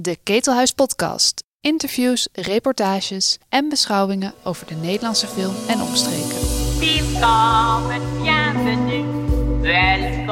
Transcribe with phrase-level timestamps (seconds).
[0.00, 1.42] De Ketelhuis Podcast.
[1.60, 6.36] Interviews, reportages en beschouwingen over de Nederlandse film en omstreken.
[6.78, 9.04] Willkommen, bienvenue,
[9.60, 10.26] welkom.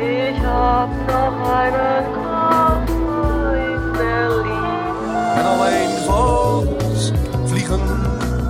[0.00, 5.34] Ich hab noch einen Koffer in Berlin.
[5.36, 7.10] En alleen de vogels
[7.44, 7.80] vliegen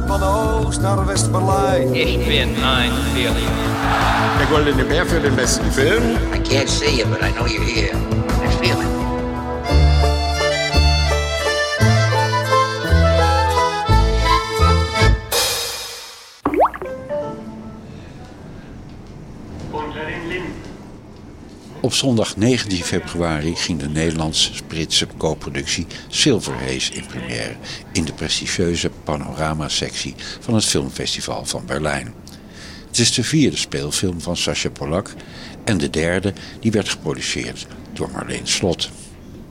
[0.06, 1.94] van Oost naar West-Berlijn.
[1.94, 3.70] Ich bin ein Berliner.
[4.38, 6.02] Der Goldene Bär für den besten Film.
[6.34, 8.21] I can't see you, but I know you're here.
[21.80, 27.56] Op zondag 19 februari ging de Nederlands-Britse co-productie Silver Haze in première
[27.92, 32.14] in de prestigieuze panorama-sectie van het filmfestival van Berlijn.
[32.86, 35.14] Het is de vierde speelfilm van Sascha Polak
[35.64, 38.90] en de derde die werd geproduceerd door Marleen Slot.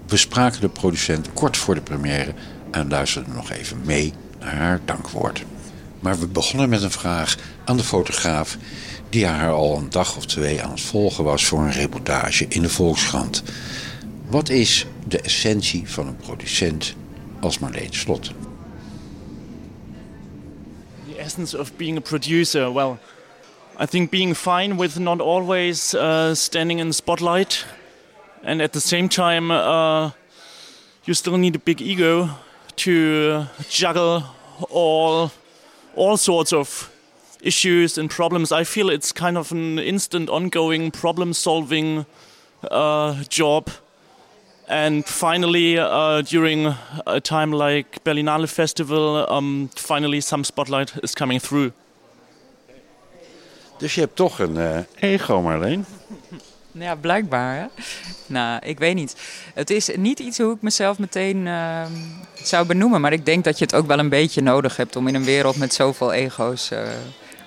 [0.08, 2.34] We spraken de producent kort voor de première
[2.72, 5.44] en luisterden nog even mee naar haar dankwoord.
[6.02, 7.36] Maar we begonnen met een vraag
[7.66, 8.58] aan de fotograaf
[9.10, 12.62] die haar al een dag of twee aan het volgen was voor een reportage in
[12.62, 13.44] de Volkskrant.
[14.28, 16.96] Wat is de essentie van een producent
[17.40, 18.32] als Marleen Slot?
[21.08, 22.98] The essence of being a producer, well,
[23.82, 27.66] I think being fine with not always uh, standing in the spotlight,
[28.44, 30.10] and at the same time, uh,
[31.04, 32.30] you still need a big ego
[32.76, 34.24] to juggle
[34.70, 35.32] all
[35.96, 36.90] all sorts of
[37.42, 38.52] issues and problems.
[38.52, 42.06] I feel it's kind of an instant, ongoing problem-solving
[42.70, 43.70] uh, job.
[44.68, 46.74] And finally, uh, during
[47.06, 51.74] a time like Berlinale Festival, um, finally some spotlight is coming through.
[53.78, 55.86] Dus je hebt toch een eh, ego, Marleen.
[56.72, 57.70] Ja, blijkbaar.
[58.26, 59.16] Nou, ik weet niet.
[59.54, 61.86] Het is niet iets hoe ik mezelf meteen eh,
[62.44, 63.02] zou benoemen.
[63.02, 65.24] Maar ik denk dat je het ook wel een beetje nodig hebt om in een
[65.24, 66.82] wereld met zoveel ego's eh,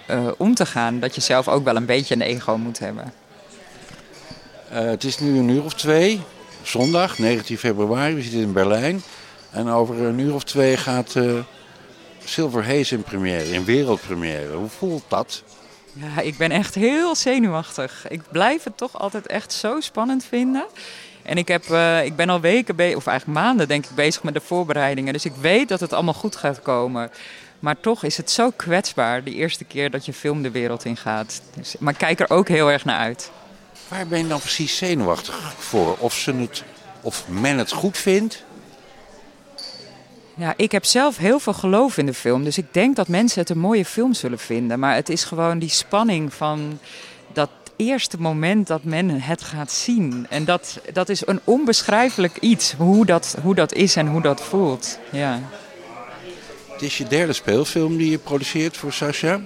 [0.07, 1.01] eh, om te gaan.
[1.01, 3.13] Dat je zelf ook wel een beetje een ego moet hebben.
[4.71, 6.21] Eh, het is nu een uur of twee,
[6.63, 9.03] zondag 19 februari, we zitten in Berlijn.
[9.51, 11.15] En over een uur of twee gaat
[12.25, 14.53] Silver Haze in première, in wereldpremière.
[14.55, 15.43] Hoe voelt dat?
[15.95, 18.07] Ja, ik ben echt heel zenuwachtig.
[18.09, 20.65] Ik blijf het toch altijd echt zo spannend vinden.
[21.23, 24.35] En ik, heb, eh, ik ben al weken, of eigenlijk maanden denk ik, bezig met
[24.35, 25.13] de voorbereidingen.
[25.13, 27.11] Dus ik weet dat het allemaal goed gaat komen.
[27.59, 30.97] Maar toch is het zo kwetsbaar, de eerste keer dat je film de wereld in
[30.97, 31.43] gaat.
[31.55, 33.31] Dus, maar kijk er ook heel erg naar uit.
[33.89, 35.97] Waar ben je dan precies zenuwachtig voor?
[35.99, 36.65] Of, ze het,
[37.01, 38.45] of men het goed vindt?
[40.37, 42.45] Ja, ik heb zelf heel veel geloof in de film.
[42.45, 44.79] Dus ik denk dat mensen het een mooie film zullen vinden.
[44.79, 46.79] Maar het is gewoon die spanning van
[47.33, 50.27] dat eerste moment dat men het gaat zien.
[50.31, 54.41] En dat, dat is een onbeschrijfelijk iets, hoe dat, hoe dat is en hoe dat
[54.41, 54.99] voelt.
[55.11, 55.41] Ja.
[56.73, 59.41] Het is je derde speelfilm die je produceert voor Sasha.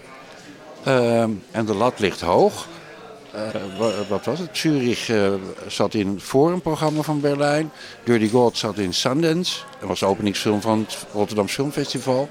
[0.84, 2.66] Ehm, en de lat ligt hoog.
[3.38, 4.48] Eh, wa- wat was het?
[4.52, 5.32] Zurich eh,
[5.66, 7.70] zat in het forumprogramma van Berlijn.
[8.04, 9.58] Dirty God zat in Sundance.
[9.80, 12.28] Dat was de openingsfilm van het Rotterdam Filmfestival.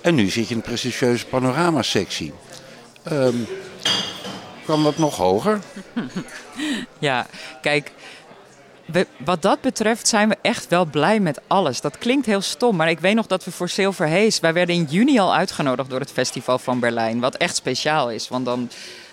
[0.00, 2.32] En nu zit je in de prestigieuze panorama-sectie.
[3.02, 3.34] Ehm,
[4.66, 5.60] kan dat nog hoger?
[6.98, 7.26] Ja,
[7.62, 7.92] kijk,
[9.24, 11.80] wat dat betreft zijn we echt wel blij met alles.
[11.80, 14.40] Dat klinkt heel stom, maar ik weet nog dat we voor Silver Haze...
[14.40, 17.20] wij werden in juni al uitgenodigd door het festival van Berlijn.
[17.20, 18.70] Wat echt speciaal is, want dan...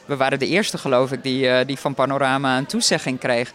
[0.08, 3.52] We waren de eerste, geloof ik, die, eh, die van Panorama een toezegging kreeg.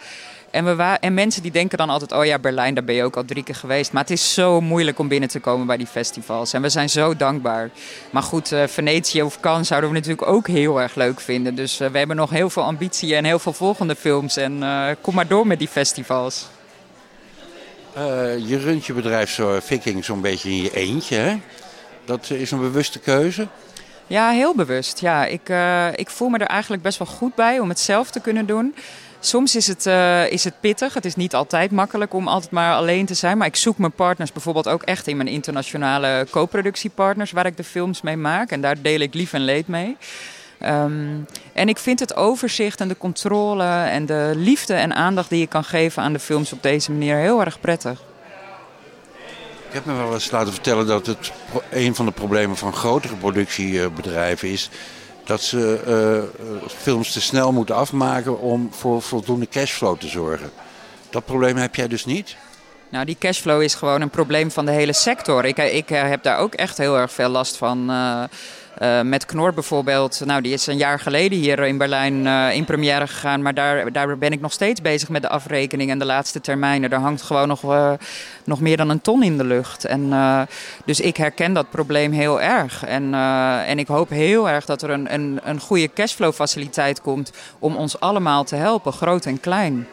[0.50, 3.16] En, we en mensen die denken dan altijd, oh ja, Berlijn, daar ben je ook
[3.16, 3.92] al drie keer geweest.
[3.92, 6.52] Maar het is zo moeilijk om binnen te komen bij die festivals.
[6.52, 7.70] En we zijn zo dankbaar.
[8.10, 11.54] Maar goed, eh, Venetië of Cannes zouden we natuurlijk ook heel erg leuk vinden.
[11.54, 14.36] Dus eh, we hebben nog heel veel ambitie en heel veel volgende films.
[14.36, 14.62] En
[15.00, 16.48] kom maar door met die festivals.
[18.46, 21.16] Je runt je bedrijf zo, Viking zo'n beetje in je eentje.
[21.16, 21.36] Hè?
[22.04, 23.48] Dat is een bewuste keuze.
[24.06, 25.00] Ja, heel bewust.
[25.00, 28.10] Ja, ik, eh, ik voel me er eigenlijk best wel goed bij om het zelf
[28.10, 28.74] te kunnen doen.
[29.20, 30.94] Soms is het, eh, is het pittig.
[30.94, 33.38] Het is niet altijd makkelijk om altijd maar alleen te zijn.
[33.38, 37.64] Maar ik zoek mijn partners bijvoorbeeld ook echt in mijn internationale co-productiepartners waar ik de
[37.64, 38.50] films mee maak.
[38.50, 39.96] En daar deel ik lief en leed mee.
[40.58, 41.18] Ehm,
[41.52, 45.46] en ik vind het overzicht en de controle en de liefde en aandacht die je
[45.46, 48.02] kan geven aan de films op deze manier heel erg prettig.
[49.72, 51.32] Ik heb me wel eens laten vertellen dat het
[51.70, 54.70] een van de problemen van grotere productiebedrijven is
[55.24, 56.24] dat ze eh, eh,
[56.66, 60.50] films te snel moeten afmaken om voor voldoende cashflow te zorgen.
[61.10, 62.36] Dat probleem heb jij dus niet?
[62.88, 65.44] Nou, die cashflow is gewoon een probleem van de hele sector.
[65.44, 67.90] Ik, ik heb daar ook echt heel erg veel last van.
[68.82, 72.64] Uh, met Knor bijvoorbeeld, nou die is een jaar geleden hier in Berlijn uh, in
[72.64, 73.42] première gegaan.
[73.42, 76.90] Maar daar, daar ben ik nog steeds bezig met de afrekening en de laatste termijnen.
[76.90, 77.92] Er hangt gewoon nog, uh,
[78.44, 79.84] nog meer dan een ton in de lucht.
[79.84, 80.12] En,
[80.84, 82.84] dus ik herken dat probleem heel erg.
[82.84, 83.14] En,
[83.66, 87.76] en ik hoop heel erg dat er een, een, een goede cashflow faciliteit komt om
[87.76, 89.86] ons allemaal te helpen, groot en klein.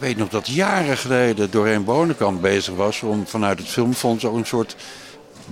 [0.00, 4.36] Ik weet nog dat jaren geleden Doreen Bonenkamp bezig was om vanuit het Filmfonds ook
[4.36, 4.76] een soort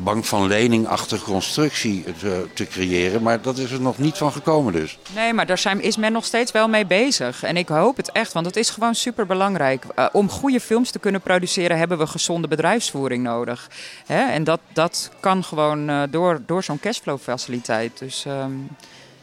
[0.03, 3.23] bank van leningachtige constructie te, te, creëren.
[3.23, 4.99] Maar dat is er nog niet van gekomen dus.
[5.15, 7.43] Nee, maar daar zijn, is men nog steeds wel mee bezig.
[7.43, 9.85] En ik hoop het echt, want het is gewoon super belangrijk.
[9.99, 13.71] Uh, om goede films te kunnen produceren hebben we gezonde bedrijfsvoering nodig.
[14.07, 14.23] Hè?
[14.31, 17.99] En dat, dat kan gewoon uh, door, door zo'n cashflow faciliteit.
[17.99, 18.69] Dus um,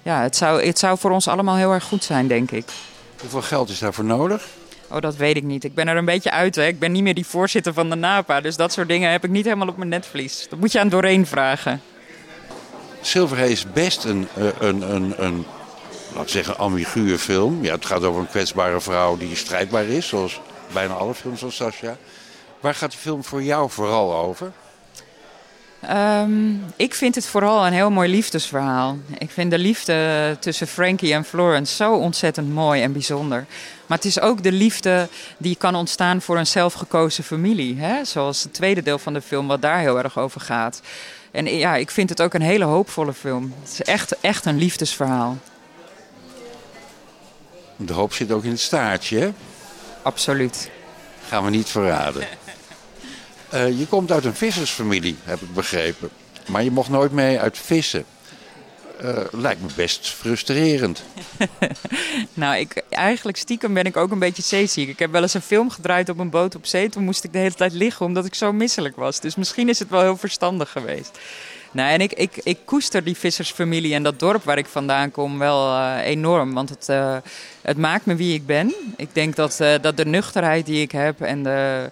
[0.02, 2.66] ja, het zou, het zou voor ons allemaal heel erg goed zijn, denk ik.
[3.22, 4.48] Hoeveel geld is daarvoor nodig?
[4.96, 5.64] Oh, dat weet ik niet.
[5.64, 6.56] Ik ben er een beetje uit.
[6.56, 6.66] Hè.
[6.66, 8.42] Ik ben niet meer die voorzitter van de NAPA.
[8.42, 10.48] Dus dat soort dingen heb ik niet helemaal op mijn netvlies.
[10.50, 11.82] Dat moet je aan Doreen vragen.
[13.02, 15.46] Silverhay is best een, eh, een, een, een,
[16.16, 17.64] laat zeggen, ambiguë film.
[17.64, 20.08] Ja, het gaat over een kwetsbare vrouw die strijdbaar is.
[20.08, 20.42] Zoals
[20.74, 21.98] bijna alle films van Sasha.
[22.60, 24.52] Waar gaat de film voor jou vooral over?
[25.92, 28.98] Um, ik vind het vooral een heel mooi liefdesverhaal.
[29.18, 33.46] Ik vind de liefde tussen Frankie en Florence zo ontzettend mooi en bijzonder.
[33.86, 37.80] Maar het is ook de liefde die kan ontstaan voor een zelfgekozen familie.
[37.80, 38.06] Hè?
[38.06, 40.82] Zoals het tweede deel van de film, wat daar heel erg over gaat.
[41.32, 43.54] En ja, ik vind het ook een hele hoopvolle film.
[43.62, 45.38] Het is echt, echt een liefdesverhaal.
[47.76, 49.32] De hoop zit ook in het staartje, hè?
[50.02, 50.70] Absoluut.
[51.28, 52.28] Gaan we niet verraden.
[53.56, 56.10] Uh, je komt uit een vissersfamilie, heb ik begrepen.
[56.48, 58.06] Maar je mocht nooit mee uit vissen.
[59.04, 61.04] Uh, lijkt me best frustrerend.
[62.34, 64.90] nou, ik, eigenlijk stiekem ben ik ook een beetje zeeziek.
[64.90, 66.90] Ik heb wel eens een film gedraaid op een boot op zee.
[66.90, 69.20] Toen moest ik de hele tijd liggen omdat ik zo misselijk was.
[69.20, 71.20] Dus misschien is het wel heel verstandig geweest.
[71.72, 75.40] Nou, en ik, ik, ik koester die vissersfamilie en dat dorp waar ik vandaan kom
[75.40, 76.54] wel uh, enorm.
[76.54, 76.88] Want het,
[77.62, 78.74] het maakt me wie ik ben.
[78.98, 81.92] Ik denk dat, dat de nuchterheid die ik heb en de,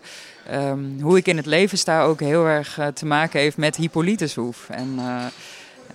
[0.52, 4.70] um, hoe ik in het leven sta ook heel erg te maken heeft met Hippolytushoef.
[4.70, 5.00] En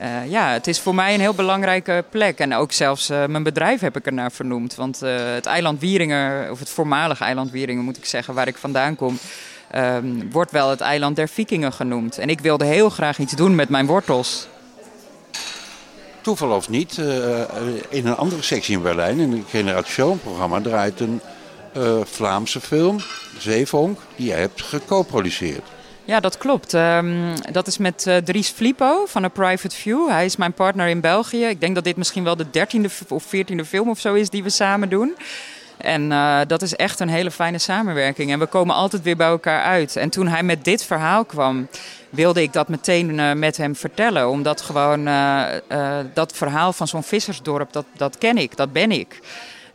[0.00, 2.38] uh, ja, het is voor mij een heel belangrijke plek.
[2.38, 4.74] En ook zelfs mijn bedrijf heb ik er naar vernoemd.
[4.74, 5.00] Want
[5.34, 9.18] het eiland Wieringen, of het voormalige eiland Wieringen moet ik zeggen, waar ik vandaan kom,
[9.76, 12.18] um, wordt wel het eiland der vikingen genoemd.
[12.18, 14.48] En ik wilde heel graag iets doen met mijn wortels.
[16.20, 16.98] Toeval of niet,
[17.88, 21.20] in een andere sectie in Berlijn, in het Generation-programma, draait een
[22.04, 23.00] Vlaamse film,
[23.38, 25.62] Zeevonk, die jij hebt geco-produceerd.
[26.04, 26.72] Ja, dat klopt.
[26.72, 30.08] Um, dat is met uh, Dries Flipo van A Private View.
[30.08, 31.44] Hij is mijn partner in België.
[31.44, 34.42] Ik denk dat dit misschien wel de dertiende of veertiende film of zo is die
[34.42, 35.16] we samen doen.
[35.76, 38.32] En uh, dat is echt een hele fijne samenwerking.
[38.32, 39.96] En we komen altijd weer bij elkaar uit.
[39.96, 41.68] En toen hij met dit verhaal kwam,
[42.10, 44.28] wilde ik dat meteen met hem vertellen.
[44.28, 45.04] Omdat gewoon
[46.14, 49.20] dat verhaal van zo'n vissersdorp, dat, dat ken ik, dat ben ik.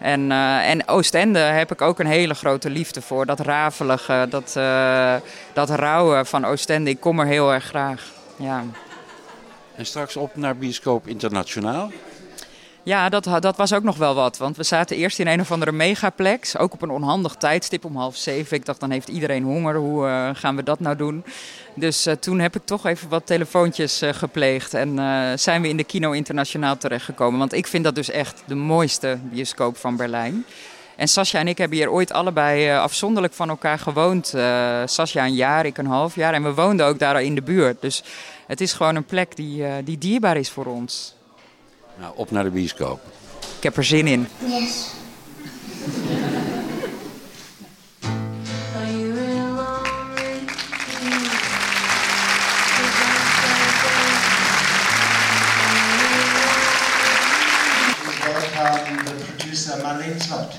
[0.03, 3.25] En, uh, en Oostende heb ik ook een hele grote liefde voor.
[3.25, 5.15] Dat rafelige, dat, uh,
[5.53, 6.89] dat rauwe van Oostende.
[6.89, 8.11] Ik kom er heel erg graag.
[8.35, 8.63] Ja.
[9.75, 11.91] En straks op naar Bioscoop Internationaal?
[12.85, 14.38] Ja, dat, dat was ook nog wel wat.
[14.38, 16.57] Want we zaten eerst in een of andere megaplex.
[16.57, 18.57] Ook op een onhandig tijdstip om half zeven.
[18.57, 19.75] Ik dacht, dan heeft iedereen honger.
[19.75, 21.24] Hoe uh, gaan we dat nou doen?
[21.75, 24.74] Dus uh, toen heb ik toch even wat telefoontjes uh, gepleegd.
[24.74, 25.00] En
[25.39, 27.39] zijn we in de Kino Internationaal terechtgekomen.
[27.39, 30.45] Want ik vind dat dus echt de mooiste bioscoop van Berlijn.
[30.95, 34.27] En Sascha en ik hebben hier ooit allebei afzonderlijk van elkaar gewoond.
[34.86, 36.33] Sascha een jaar, ik een half jaar.
[36.33, 37.81] En we woonden ook daar in de buurt.
[37.81, 38.03] Dus
[38.48, 41.15] het is gewoon een plek die, die dierbaar is voor ons.
[41.97, 43.01] Nou, op naar de bioscoop.
[43.57, 44.27] Ik heb er zin in.
[44.39, 44.91] Yes.
[58.55, 60.53] Welcome the producer Marlene Slot.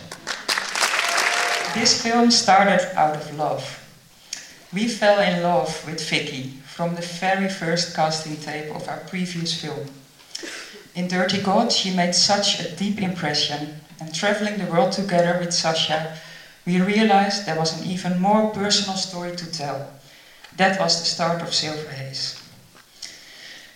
[1.73, 3.79] This film started out of love.
[4.73, 9.61] We fell in love with Vicky from the very first casting tape of our previous
[9.61, 10.04] film.
[10.95, 15.53] In Dirty God, she made such a deep impression, and traveling the world together with
[15.53, 16.15] Sasha,
[16.65, 19.93] we realized there was an even more personal story to tell.
[20.57, 22.37] That was the start of Silver Haze.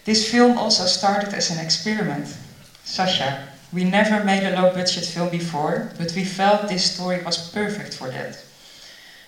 [0.05, 2.37] This film also started as an experiment.
[2.85, 7.37] Sasha, we never made a low budget film before, but we felt this story was
[7.37, 8.39] perfect for that.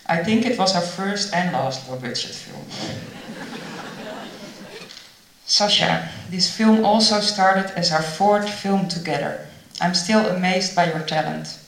[0.06, 2.64] I think it was our first and last low budget film.
[5.50, 9.48] Sasha, this film also started as our fourth film together.
[9.80, 11.58] I'm still amazed by your talent.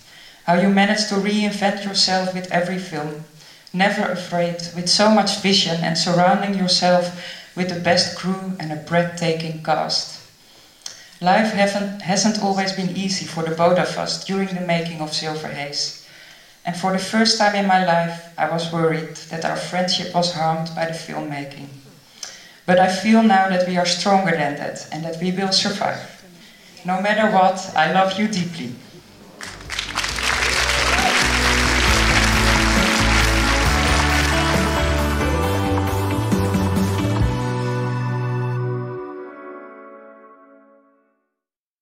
[0.45, 3.25] How you manage to reinvent yourself with every film.
[3.73, 7.11] never afraid, with so much vision and surrounding yourself
[7.57, 10.21] with the best crew and a breathtaking cast.
[11.21, 15.49] Life hasn't always been easy for the both of us during the making of Silver
[15.49, 16.07] Haze.
[16.65, 20.35] And for the first time in my life, I was worried that our friendship was
[20.35, 21.82] harmed by the filmmaking.
[22.64, 26.00] But I feel now that we are stronger than that and that we will survive.
[26.85, 28.75] No matter what, I love you deeply.